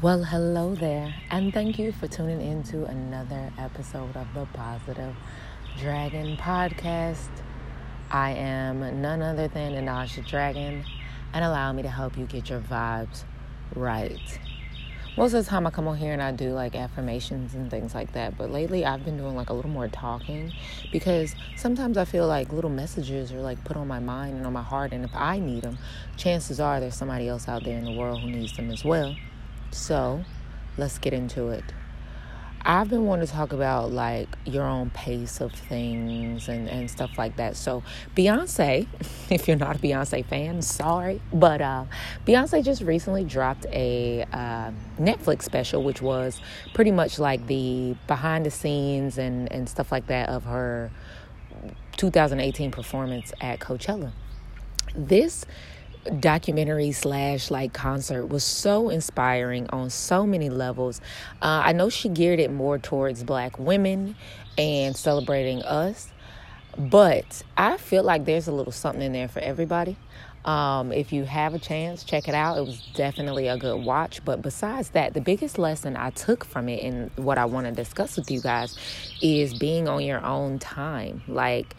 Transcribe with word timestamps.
Well, 0.00 0.22
hello 0.22 0.76
there, 0.76 1.12
and 1.28 1.52
thank 1.52 1.76
you 1.76 1.90
for 1.90 2.06
tuning 2.06 2.40
in 2.40 2.62
to 2.64 2.84
another 2.84 3.52
episode 3.58 4.16
of 4.16 4.28
the 4.32 4.46
Positive 4.54 5.12
Dragon 5.76 6.36
Podcast. 6.36 7.30
I 8.08 8.30
am 8.30 9.02
none 9.02 9.22
other 9.22 9.48
than 9.48 9.72
Anasha 9.72 10.24
Dragon, 10.24 10.84
and 11.32 11.44
allow 11.44 11.72
me 11.72 11.82
to 11.82 11.88
help 11.88 12.16
you 12.16 12.26
get 12.26 12.48
your 12.48 12.60
vibes 12.60 13.24
right. 13.74 14.38
Most 15.16 15.34
of 15.34 15.44
the 15.44 15.50
time, 15.50 15.66
I 15.66 15.70
come 15.70 15.88
on 15.88 15.96
here 15.96 16.12
and 16.12 16.22
I 16.22 16.30
do 16.30 16.52
like 16.52 16.76
affirmations 16.76 17.54
and 17.54 17.68
things 17.68 17.92
like 17.92 18.12
that, 18.12 18.38
but 18.38 18.52
lately 18.52 18.84
I've 18.84 19.04
been 19.04 19.16
doing 19.16 19.34
like 19.34 19.50
a 19.50 19.52
little 19.52 19.68
more 19.68 19.88
talking 19.88 20.52
because 20.92 21.34
sometimes 21.56 21.98
I 21.98 22.04
feel 22.04 22.28
like 22.28 22.52
little 22.52 22.70
messages 22.70 23.32
are 23.32 23.40
like 23.40 23.64
put 23.64 23.76
on 23.76 23.88
my 23.88 23.98
mind 23.98 24.36
and 24.36 24.46
on 24.46 24.52
my 24.52 24.62
heart, 24.62 24.92
and 24.92 25.04
if 25.04 25.10
I 25.12 25.40
need 25.40 25.64
them, 25.64 25.76
chances 26.16 26.60
are 26.60 26.78
there's 26.78 26.94
somebody 26.94 27.26
else 27.26 27.48
out 27.48 27.64
there 27.64 27.76
in 27.76 27.84
the 27.84 27.90
world 27.90 28.20
who 28.20 28.30
needs 28.30 28.56
them 28.56 28.70
as 28.70 28.84
well. 28.84 29.16
So 29.70 30.24
let's 30.76 30.98
get 30.98 31.12
into 31.12 31.48
it. 31.48 31.64
I've 32.62 32.90
been 32.90 33.06
wanting 33.06 33.26
to 33.26 33.32
talk 33.32 33.52
about 33.52 33.92
like 33.92 34.28
your 34.44 34.64
own 34.64 34.90
pace 34.90 35.40
of 35.40 35.52
things 35.52 36.48
and, 36.48 36.68
and 36.68 36.90
stuff 36.90 37.16
like 37.16 37.36
that. 37.36 37.56
So 37.56 37.82
Beyonce, 38.16 38.86
if 39.30 39.48
you're 39.48 39.56
not 39.56 39.76
a 39.76 39.78
Beyonce 39.78 40.24
fan, 40.26 40.60
sorry, 40.60 41.22
but 41.32 41.62
uh, 41.62 41.84
Beyonce 42.26 42.64
just 42.64 42.82
recently 42.82 43.24
dropped 43.24 43.64
a 43.66 44.24
uh, 44.32 44.72
Netflix 44.98 45.42
special, 45.42 45.82
which 45.82 46.02
was 46.02 46.40
pretty 46.74 46.90
much 46.90 47.18
like 47.18 47.46
the 47.46 47.96
behind 48.06 48.44
the 48.44 48.50
scenes 48.50 49.18
and 49.18 49.50
and 49.52 49.68
stuff 49.68 49.92
like 49.92 50.08
that 50.08 50.28
of 50.28 50.44
her 50.44 50.90
2018 51.96 52.70
performance 52.70 53.32
at 53.40 53.60
Coachella. 53.60 54.12
This 54.94 55.46
documentary 56.20 56.92
slash 56.92 57.50
like 57.50 57.72
concert 57.72 58.26
was 58.26 58.44
so 58.44 58.88
inspiring 58.88 59.68
on 59.70 59.90
so 59.90 60.26
many 60.26 60.50
levels. 60.50 61.00
Uh, 61.42 61.62
I 61.64 61.72
know 61.72 61.88
she 61.88 62.08
geared 62.08 62.40
it 62.40 62.52
more 62.52 62.78
towards 62.78 63.22
black 63.24 63.58
women 63.58 64.16
and 64.56 64.96
celebrating 64.96 65.62
us, 65.62 66.10
but 66.76 67.42
I 67.56 67.76
feel 67.76 68.02
like 68.02 68.24
there's 68.24 68.48
a 68.48 68.52
little 68.52 68.72
something 68.72 69.02
in 69.02 69.12
there 69.12 69.28
for 69.28 69.40
everybody. 69.40 69.96
Um, 70.44 70.92
if 70.92 71.12
you 71.12 71.24
have 71.24 71.52
a 71.54 71.58
chance, 71.58 72.04
check 72.04 72.28
it 72.28 72.34
out. 72.34 72.56
It 72.56 72.64
was 72.64 72.80
definitely 72.94 73.48
a 73.48 73.58
good 73.58 73.84
watch. 73.84 74.24
But 74.24 74.40
besides 74.40 74.90
that, 74.90 75.12
the 75.12 75.20
biggest 75.20 75.58
lesson 75.58 75.96
I 75.96 76.10
took 76.10 76.44
from 76.44 76.68
it 76.68 76.82
and 76.82 77.10
what 77.16 77.36
I 77.38 77.44
want 77.44 77.66
to 77.66 77.72
discuss 77.72 78.16
with 78.16 78.30
you 78.30 78.40
guys 78.40 78.78
is 79.20 79.52
being 79.58 79.88
on 79.88 80.02
your 80.02 80.24
own 80.24 80.58
time. 80.58 81.22
Like, 81.28 81.76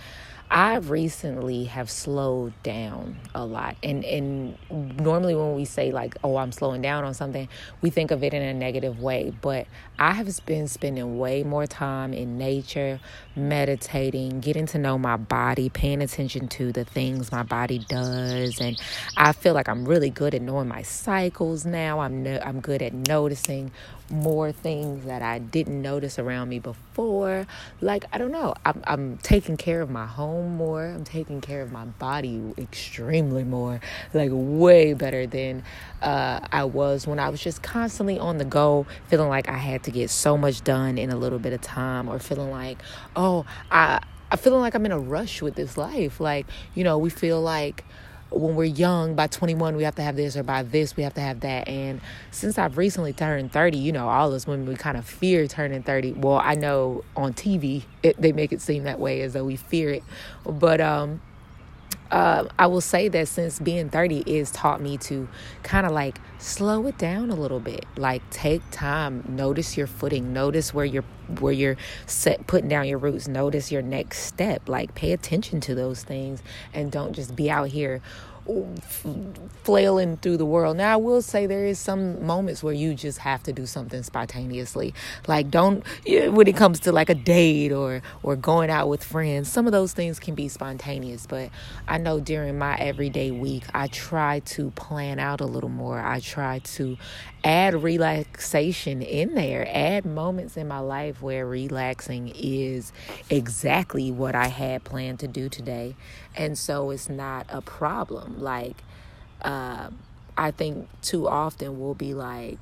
I 0.52 0.78
recently 0.78 1.66
have 1.66 1.92
slowed 1.92 2.54
down 2.64 3.18
a 3.36 3.46
lot. 3.46 3.78
And 3.84 4.04
and 4.04 4.58
normally 5.00 5.36
when 5.36 5.56
we 5.56 5.66
say 5.66 5.92
like, 5.92 6.16
"Oh, 6.24 6.38
I'm 6.38 6.52
slowing 6.52 6.82
down 6.82 7.04
on 7.04 7.14
something," 7.14 7.48
we 7.82 7.92
think 7.92 8.10
of 8.10 8.24
it 8.24 8.34
in 8.34 8.42
a 8.42 8.54
negative 8.54 9.00
way, 9.00 9.32
but 9.42 9.68
I 10.00 10.14
have 10.14 10.28
been 10.48 10.68
spending 10.68 11.20
way 11.20 11.44
more 11.44 11.68
time 11.68 12.14
in 12.14 12.40
nature, 12.40 13.00
meditating, 13.36 14.40
getting 14.40 14.66
to 14.68 14.80
know 14.80 14.98
my 14.98 15.18
body, 15.18 15.70
paying 15.70 16.02
attention 16.02 16.48
to 16.50 16.72
the 16.72 16.84
things 16.84 17.32
my 17.32 17.44
body 17.44 17.80
does, 17.88 18.60
and 18.60 18.82
I 19.18 19.34
feel 19.34 19.54
like 19.54 19.70
I'm 19.70 19.86
really 19.86 20.10
good 20.10 20.34
at 20.34 20.42
knowing 20.42 20.68
my 20.68 20.82
cycles 20.82 21.64
now. 21.66 22.00
I'm 22.00 22.24
no, 22.24 22.40
I'm 22.44 22.60
good 22.60 22.82
at 22.82 22.94
noticing 22.94 23.72
more 24.10 24.52
things 24.52 25.06
that 25.06 25.22
I 25.22 25.38
didn't 25.38 25.82
notice 25.82 26.18
around 26.18 26.50
me 26.50 26.58
before. 26.58 27.46
Like, 27.82 28.06
I 28.12 28.18
don't 28.18 28.32
know, 28.32 28.56
I'm, 28.66 28.82
I'm 28.88 29.18
taking 29.20 29.58
care 29.58 29.82
of 29.82 29.90
my 29.92 30.08
home 30.08 30.39
more, 30.44 30.86
I'm 30.86 31.04
taking 31.04 31.42
care 31.42 31.62
of 31.62 31.72
my 31.72 31.86
body 31.86 32.42
extremely 32.58 33.44
more, 33.44 33.80
like, 34.14 34.32
way 34.32 34.94
better 34.94 35.28
than 35.28 35.64
uh, 36.02 36.40
I 36.52 36.66
was 36.66 37.08
when 37.08 37.20
I 37.20 37.30
was 37.30 37.42
just 37.42 37.62
constantly 37.62 38.18
on 38.18 38.38
the 38.38 38.46
go, 38.46 38.86
feeling 39.08 39.30
like 39.30 39.50
I 39.50 39.58
had 39.58 39.84
to 39.84 39.92
get 39.92 40.10
so 40.10 40.38
much 40.38 40.64
done 40.64 40.98
in 40.98 41.10
a 41.10 41.16
little 41.18 41.40
bit 41.40 41.54
of 41.54 41.62
time, 41.62 42.08
or 42.08 42.20
feeling 42.20 42.52
like, 42.52 42.80
oh, 43.16 43.46
I. 43.72 44.02
I 44.32 44.36
feeling 44.36 44.60
like 44.60 44.76
I'm 44.76 44.86
in 44.86 44.92
a 44.92 45.00
rush 45.00 45.42
with 45.42 45.56
this 45.56 45.76
life. 45.76 46.20
Like, 46.20 46.46
you 46.76 46.84
know, 46.84 47.00
we 47.00 47.10
feel 47.10 47.42
like 47.42 47.84
when 48.32 48.56
we're 48.56 48.66
young, 48.66 49.16
by 49.16 49.28
21, 49.28 49.76
we 49.76 49.84
have 49.84 49.96
to 49.96 50.02
have 50.02 50.16
this, 50.16 50.38
or 50.38 50.44
by 50.44 50.64
this, 50.64 50.96
we 50.96 51.04
have 51.04 51.14
to 51.16 51.22
have 51.22 51.40
that. 51.42 51.68
And 51.68 52.02
since 52.32 52.58
I've 52.58 52.78
recently 52.78 53.14
turned 53.14 53.52
30, 53.52 53.78
you 53.78 53.92
know, 53.92 54.08
all 54.08 54.34
us 54.34 54.46
women, 54.46 54.68
we 54.68 54.76
kind 54.76 54.98
of 54.98 55.06
fear 55.06 55.48
turning 55.48 55.84
30. 55.84 56.14
Well, 56.14 56.42
I 56.44 56.56
know 56.56 57.04
on 57.16 57.34
TV, 57.34 57.84
it, 58.04 58.22
they 58.22 58.32
make 58.32 58.52
it 58.52 58.62
seem 58.62 58.84
that 58.84 59.00
way 59.00 59.22
as 59.22 59.34
though 59.34 59.46
we 59.46 59.56
fear 59.56 59.90
it. 59.90 60.04
But, 60.46 60.82
um, 60.82 61.22
uh, 62.12 62.46
I 62.58 62.68
will 62.68 62.82
say 62.82 63.08
that 63.10 63.28
since 63.28 63.60
being 63.60 63.90
30 63.90 64.24
is 64.26 64.52
taught 64.52 64.82
me 64.82 64.98
to 65.00 65.28
kind 65.64 65.86
of 65.86 65.92
like 65.92 66.20
slow 66.40 66.88
it 66.88 66.98
down 66.98 67.30
a 67.30 67.36
little 67.36 67.60
bit. 67.60 67.86
Like 67.98 68.28
take 68.30 68.62
time, 68.72 69.24
notice 69.28 69.78
your 69.78 69.88
footing, 69.88 70.34
notice 70.34 70.74
where 70.74 70.86
you're 70.86 71.06
where 71.40 71.54
you're 71.54 71.78
set 72.08 72.48
putting 72.48 72.68
down 72.70 72.88
your 72.88 72.98
roots, 72.98 73.28
notice 73.28 73.72
your 73.72 73.84
next 73.84 74.24
step. 74.24 74.68
Like 74.68 74.96
pay 74.96 75.12
attention 75.12 75.62
to 75.62 75.76
those 75.76 76.04
things 76.04 76.42
and 76.74 76.92
don't 76.92 77.14
just 77.14 77.36
be 77.36 77.52
out 77.52 77.68
here 77.70 78.02
flailing 79.64 80.18
through 80.18 80.38
the 80.38 80.46
world. 80.46 80.78
Now, 80.78 80.94
I 80.94 80.98
will 80.98 81.22
say 81.22 81.46
there 81.46 81.66
is 81.66 81.80
some 81.80 82.26
moments 82.26 82.64
where 82.64 82.74
you 82.74 82.94
just 82.94 83.20
have 83.20 83.44
to 83.44 83.54
do 83.54 83.66
something 83.66 84.04
spontaneously. 84.04 84.94
Like, 85.28 85.50
don't 85.50 85.84
when 86.06 86.48
it 86.48 86.56
comes 86.56 86.80
to 86.82 86.92
like 86.92 87.10
a 87.10 87.16
date 87.16 87.72
or 87.72 88.02
or 88.24 88.36
going 88.36 88.70
out 88.70 88.90
with 88.90 89.04
friends. 89.04 89.52
Some 89.52 89.66
of 89.66 89.72
those 89.72 89.94
things 89.94 90.20
can 90.20 90.36
be 90.36 90.48
spontaneous, 90.48 91.26
but 91.28 91.50
I 91.88 91.98
know 91.98 92.20
during 92.20 92.58
my 92.58 92.76
everyday 92.76 93.32
week, 93.32 93.64
I 93.74 93.88
try 93.88 94.40
to 94.40 94.72
plan 94.72 95.20
out 95.20 95.42
a 95.42 95.46
little 95.46 95.70
more. 95.70 96.00
I 96.00 96.20
try 96.20 96.60
to 96.60 96.98
add 97.44 97.74
relaxation 97.82 99.02
in 99.02 99.36
there, 99.36 99.68
add 99.72 100.06
moments 100.06 100.58
in 100.58 100.68
my 100.68 100.80
life 100.80 101.22
where 101.22 101.46
relaxing 101.46 102.32
is 102.36 102.92
exactly 103.30 104.12
what 104.12 104.36
I 104.36 104.48
had 104.48 104.84
planned 104.84 105.20
to 105.20 105.28
do 105.28 105.50
today. 105.50 105.96
And 106.36 106.58
so 106.58 106.90
it's 106.90 107.10
not 107.10 107.46
a 107.50 107.62
problem. 107.62 108.39
Like, 108.40 108.78
uh, 109.42 109.90
I 110.38 110.52
think 110.52 110.88
too 111.02 111.28
often 111.28 111.80
we'll 111.80 111.94
be 111.94 112.14
like, 112.14 112.60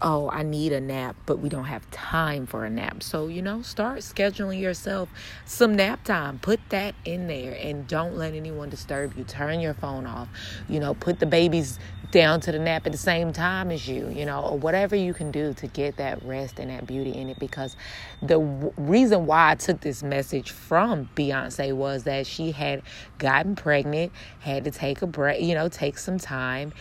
oh, 0.00 0.30
I 0.30 0.42
need 0.42 0.72
a 0.72 0.80
nap, 0.80 1.16
but 1.26 1.38
we 1.38 1.48
don't 1.48 1.64
have 1.64 1.90
time 1.90 2.46
for 2.46 2.64
a 2.64 2.70
nap. 2.70 3.02
So, 3.02 3.26
you 3.26 3.42
know, 3.42 3.62
start 3.62 3.98
scheduling 3.98 4.60
yourself 4.60 5.08
some 5.44 5.74
nap 5.74 6.04
time. 6.04 6.38
Put 6.38 6.60
that 6.68 6.94
in 7.04 7.26
there 7.26 7.58
and 7.60 7.86
don't 7.86 8.16
let 8.16 8.34
anyone 8.34 8.70
disturb 8.70 9.16
you. 9.16 9.24
Turn 9.24 9.60
your 9.60 9.74
phone 9.74 10.06
off. 10.06 10.28
You 10.68 10.80
know, 10.80 10.94
put 10.94 11.18
the 11.18 11.26
babies 11.26 11.78
down 12.10 12.40
to 12.40 12.52
the 12.52 12.58
nap 12.58 12.86
at 12.86 12.92
the 12.92 12.98
same 12.98 13.32
time 13.32 13.70
as 13.70 13.86
you, 13.86 14.08
you 14.08 14.24
know, 14.24 14.40
or 14.40 14.58
whatever 14.58 14.96
you 14.96 15.12
can 15.12 15.30
do 15.30 15.52
to 15.54 15.66
get 15.66 15.96
that 15.96 16.22
rest 16.24 16.58
and 16.58 16.70
that 16.70 16.86
beauty 16.86 17.14
in 17.14 17.28
it. 17.28 17.38
Because 17.38 17.76
the 18.22 18.38
w- 18.38 18.72
reason 18.76 19.26
why 19.26 19.50
I 19.50 19.54
took 19.56 19.80
this 19.80 20.02
message 20.02 20.50
from 20.50 21.10
Beyonce 21.16 21.74
was 21.74 22.04
that 22.04 22.26
she 22.26 22.52
had 22.52 22.82
gotten 23.18 23.56
pregnant, 23.56 24.12
had 24.40 24.64
to 24.64 24.70
take 24.70 25.02
a 25.02 25.06
break, 25.06 25.42
you 25.42 25.54
know, 25.54 25.68
take 25.68 25.98
some 25.98 26.18
time, 26.18 26.72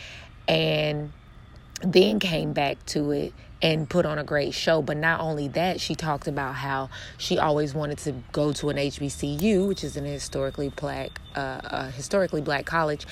and 0.47 1.11
then 1.81 2.19
came 2.19 2.53
back 2.53 2.83
to 2.87 3.11
it 3.11 3.33
and 3.61 3.89
put 3.89 4.05
on 4.05 4.19
a 4.19 4.23
great 4.23 4.53
show. 4.53 4.81
But 4.81 4.97
not 4.97 5.19
only 5.19 5.47
that, 5.49 5.79
she 5.81 5.95
talked 5.95 6.27
about 6.27 6.55
how 6.55 6.89
she 7.17 7.39
always 7.39 7.73
wanted 7.73 7.97
to 7.99 8.13
go 8.31 8.53
to 8.53 8.69
an 8.69 8.77
HBCU, 8.77 9.67
which 9.67 9.83
is 9.83 9.97
an 9.97 10.05
historically 10.05 10.69
black, 10.69 11.19
uh, 11.35 11.61
a 11.63 11.91
historically 11.91 12.41
black 12.41 12.65
college, 12.65 13.05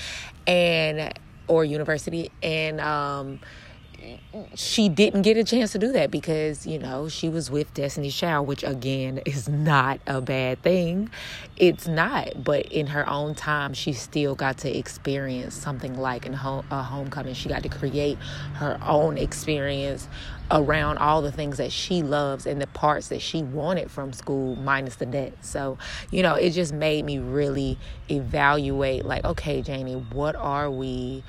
and 0.47 1.13
or 1.47 1.63
university, 1.63 2.31
and 2.41 2.81
um, 2.81 3.39
she 4.55 4.89
didn't 4.89 5.23
get 5.23 5.37
a 5.37 5.43
chance 5.43 5.71
to 5.71 5.79
do 5.79 5.91
that 5.91 6.11
because 6.11 6.65
you 6.67 6.77
know 6.79 7.07
she 7.09 7.29
was 7.29 7.49
with 7.49 7.73
Destiny's 7.73 8.15
Child, 8.15 8.47
which 8.47 8.63
again 8.63 9.19
is 9.25 9.47
not 9.47 9.99
a 10.07 10.21
bad 10.21 10.61
thing. 10.61 11.09
It's 11.57 11.87
not, 11.87 12.43
but 12.43 12.65
in 12.67 12.87
her 12.87 13.07
own 13.09 13.35
time, 13.35 13.73
she 13.73 13.93
still 13.93 14.35
got 14.35 14.57
to 14.59 14.77
experience 14.77 15.53
something 15.55 15.97
like 15.97 16.25
a 16.27 16.35
homecoming. 16.35 17.33
She 17.33 17.49
got 17.49 17.63
to 17.63 17.69
create 17.69 18.17
her 18.55 18.77
own 18.85 19.17
experience 19.17 20.07
around 20.51 20.97
all 20.99 21.21
the 21.21 21.31
things 21.31 21.57
that 21.57 21.71
she 21.71 22.03
loves 22.03 22.45
and 22.45 22.61
the 22.61 22.67
parts 22.67 23.07
that 23.07 23.21
she 23.21 23.41
wanted 23.41 23.89
from 23.89 24.13
school, 24.13 24.55
minus 24.57 24.95
the 24.95 25.05
debt. 25.05 25.33
So 25.41 25.77
you 26.11 26.23
know, 26.23 26.35
it 26.35 26.51
just 26.51 26.73
made 26.73 27.05
me 27.05 27.19
really 27.19 27.77
evaluate, 28.09 29.05
like, 29.05 29.23
okay, 29.23 29.61
Janie, 29.61 29.95
what 29.95 30.35
are 30.35 30.69
we 30.69 31.23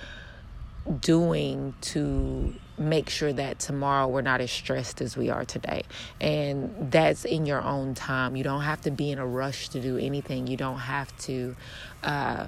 doing 1.00 1.74
to 1.80 2.54
make 2.78 3.08
sure 3.08 3.32
that 3.32 3.58
tomorrow 3.58 4.06
we're 4.06 4.20
not 4.20 4.40
as 4.40 4.50
stressed 4.50 5.00
as 5.00 5.16
we 5.16 5.30
are 5.30 5.44
today. 5.44 5.82
And 6.20 6.90
that's 6.90 7.24
in 7.24 7.46
your 7.46 7.62
own 7.62 7.94
time. 7.94 8.36
You 8.36 8.44
don't 8.44 8.62
have 8.62 8.82
to 8.82 8.90
be 8.90 9.10
in 9.10 9.18
a 9.18 9.26
rush 9.26 9.68
to 9.70 9.80
do 9.80 9.96
anything. 9.96 10.46
You 10.46 10.56
don't 10.56 10.78
have 10.78 11.16
to 11.20 11.56
uh, 12.02 12.46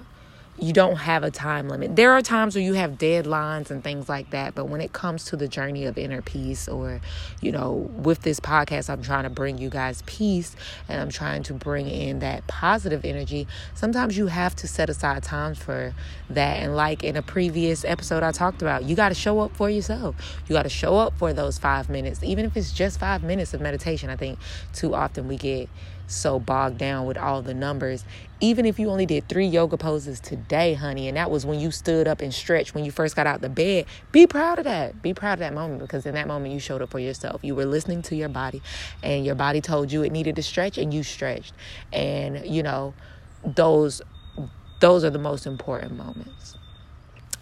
you 0.60 0.72
don't 0.72 0.96
have 0.96 1.22
a 1.22 1.31
time 1.31 1.69
limit. 1.69 1.94
There 1.94 2.12
are 2.12 2.22
times 2.22 2.55
where 2.55 2.64
you 2.64 2.75
have 2.75 2.93
deadlines 2.93 3.70
and 3.70 3.82
things 3.82 4.08
like 4.08 4.31
that, 4.31 4.55
but 4.55 4.66
when 4.66 4.81
it 4.81 4.93
comes 4.93 5.25
to 5.26 5.37
the 5.37 5.46
journey 5.46 5.84
of 5.84 5.96
inner 5.96 6.20
peace, 6.20 6.69
or, 6.69 7.00
you 7.40 7.52
know, 7.52 7.72
with 7.72 8.22
this 8.22 8.40
podcast, 8.40 8.90
I'm 8.90 9.02
trying 9.02 9.25
to 9.25 9.31
bring 9.31 9.58
you 9.58 9.70
guys 9.70 10.02
peace 10.06 10.56
and 10.88 11.00
I'm 11.00 11.10
trying 11.10 11.43
to 11.44 11.55
bring 11.55 11.88
in 11.88 12.19
that 12.20 12.46
positive 12.46 13.05
energy. 13.05 13.46
Sometimes 13.75 14.16
you 14.16 14.26
have 14.26 14.56
to 14.56 14.66
set 14.66 14.90
aside 14.90 15.22
time 15.22 15.55
for 15.55 15.94
that. 16.31 16.56
And, 16.58 16.75
like 16.75 17.04
in 17.04 17.16
a 17.16 17.22
previous 17.22 17.84
episode, 17.84 18.22
I 18.22 18.32
talked 18.32 18.62
about, 18.62 18.84
you 18.84 18.96
got 18.96 19.11
to 19.11 19.14
show 19.14 19.40
up 19.40 19.54
for 19.56 19.70
yourself. 19.70 20.16
You 20.49 20.54
got 20.54 20.64
to 20.64 20.69
show 20.69 20.96
up 20.96 21.16
for 21.19 21.32
those 21.32 21.58
five 21.58 21.88
minutes, 21.88 22.22
even 22.22 22.44
if 22.44 22.56
it's 22.56 22.72
just 22.72 22.99
five 22.99 23.22
minutes 23.22 23.54
of 23.54 23.61
meditation. 23.61 24.11
I 24.11 24.16
think 24.16 24.38
too 24.72 24.94
often 24.94 25.28
we 25.28 25.37
get 25.37 25.69
so 26.08 26.40
bogged 26.40 26.78
down 26.78 27.06
with 27.06 27.16
all 27.16 27.43
the 27.43 27.55
numbers. 27.55 28.05
Even 28.40 28.66
if 28.66 28.78
you 28.78 28.90
only 28.90 29.06
did 29.06 29.28
three 29.28 29.46
yoga 29.46 29.76
poses 29.76 30.19
today, 30.20 30.75
honey, 30.75 31.06
and 31.06 31.16
that 31.16 31.31
was 31.31 31.44
when 31.44 31.60
you 31.60 31.70
stood 31.70 32.08
up 32.08 32.20
and 32.20 32.32
stretched 32.32 32.75
when 32.75 32.84
you 32.84 32.90
first 32.90 33.14
got 33.14 33.26
out 33.26 33.40
the 33.40 33.49
bed, 33.49 33.84
be 34.10 34.26
proud 34.26 34.58
of 34.58 34.64
that. 34.64 35.00
Be 35.02 35.12
proud 35.12 35.34
of 35.34 35.38
that 35.40 35.55
moment 35.55 35.81
because 35.81 36.06
in 36.06 36.14
that 36.14 36.26
moment 36.26 36.52
you 36.52 36.58
showed 36.58 36.82
up 36.82 36.90
for 36.90 36.99
yourself. 36.99 37.44
You 37.44 37.55
were 37.55 37.66
listening 37.66 38.02
to 38.02 38.16
your 38.16 38.28
body, 38.28 38.62
and 39.02 39.25
your 39.25 39.34
body 39.34 39.60
told 39.60 39.93
you 39.93 40.02
it 40.02 40.10
needed 40.10 40.37
to 40.37 40.43
stretch, 40.43 40.78
and 40.78 40.93
you 40.93 41.02
stretched. 41.02 41.52
And 41.93 42.44
you 42.46 42.62
know, 42.62 42.94
those 43.44 44.02
those 44.81 45.04
are 45.04 45.11
the 45.11 45.19
most 45.19 45.46
important 45.46 45.96
moments. 45.96 46.56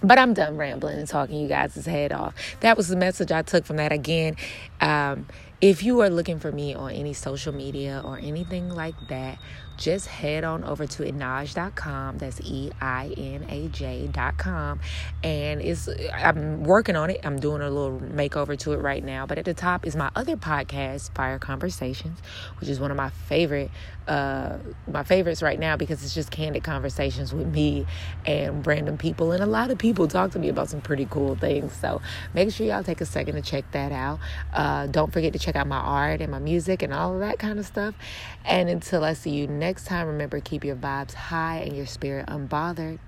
But 0.03 0.19
I'm 0.19 0.35
done 0.35 0.57
rambling 0.57 0.99
and 0.99 1.09
talking 1.09 1.41
you 1.41 1.49
guys' 1.49 1.87
head 1.87 2.13
off. 2.13 2.35
That 2.61 2.77
was 2.77 2.89
the 2.89 2.97
message 2.97 3.33
I 3.33 3.43
took 3.43 3.65
from 3.65 3.77
that. 3.77 3.93
Again, 3.93 4.37
um, 4.81 5.27
if 5.61 5.83
you 5.83 6.01
are 6.01 6.11
looking 6.11 6.39
for 6.39 6.53
me 6.53 6.75
on 6.75 6.91
any 6.93 7.13
social 7.15 7.53
media 7.53 8.01
or 8.05 8.19
anything 8.19 8.69
like 8.69 8.97
that, 9.09 9.39
just 9.77 10.07
head 10.07 10.45
on 10.45 10.65
over 10.65 10.87
to 10.87 11.03
einaj.com. 11.03 12.19
That's 12.19 12.41
E 12.41 12.71
I 12.81 13.15
N 13.17 13.47
A 13.49 13.69
J.com. 13.69 14.81
And 15.23 15.61
it's 15.61 15.89
I'm 16.15 16.65
working 16.65 16.97
on 16.97 17.11
it. 17.11 17.21
I'm 17.25 17.39
doing 17.39 17.63
a 17.63 17.71
little 17.71 18.01
makeover 18.01 18.59
to 18.61 18.73
it 18.73 18.79
right 18.79 19.05
now. 19.05 19.27
But 19.27 19.39
at 19.39 19.45
the 19.45 19.55
top 19.55 19.87
is 19.87 19.97
my 19.97 20.11
other 20.15 20.37
podcast, 20.37 21.15
Fire 21.15 21.39
Conversations, 21.39 22.21
which 22.61 22.69
is 22.69 22.81
one 22.81 22.91
of 22.91 22.97
my 22.97 23.11
favorite 23.11 23.71
uh 24.09 24.59
my 24.87 25.03
favorites 25.03 25.43
right 25.43 25.59
now 25.59 25.77
because 25.77 26.05
it's 26.05 26.15
just 26.15 26.31
candid 26.31 26.63
conversations 26.63 27.35
with 27.35 27.49
me 27.49 27.85
and 28.25 28.65
random 28.65 28.97
people 28.97 29.33
and 29.33 29.43
a 29.43 29.47
lot 29.47 29.71
of 29.71 29.79
people 29.79 30.07
talk 30.07 30.31
to 30.31 30.39
me 30.39 30.49
about 30.49 30.69
some 30.69 30.81
pretty 30.81 31.07
cool 31.11 31.35
things 31.35 31.73
so 31.73 32.01
make 32.33 32.53
sure 32.53 32.67
y'all 32.67 32.85
take 32.85 33.01
a 33.01 33.07
second 33.07 33.35
to 33.35 33.43
check 33.43 33.69
that 33.73 33.91
out 33.91 34.21
uh 34.53 34.87
don't 34.87 35.13
forget 35.13 35.33
to 35.33 35.41
check 35.41 35.57
out 35.57 35.67
my 35.67 35.79
art 35.79 36.21
and 36.21 36.31
my 36.31 36.39
music 36.39 36.83
and 36.83 36.93
all 36.93 37.15
of 37.15 37.21
that 37.21 37.39
kind 37.41 37.59
of 37.59 37.67
stuff 37.67 37.97
and 38.45 38.69
until 38.69 39.03
i 39.03 39.13
see 39.13 39.31
you 39.31 39.49
next 39.49 39.66
next 39.67 39.87
time, 39.87 40.07
remember 40.07 40.39
keep 40.39 40.65
your 40.65 40.77
vibes 40.77 41.15
high 41.15 41.57
and 41.57 41.77
your 41.77 41.87
spirit 41.87 42.25
unbothered. 42.29 43.01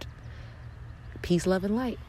Peace, 1.22 1.46
love, 1.46 1.62
and 1.62 1.76
light. 1.76 2.00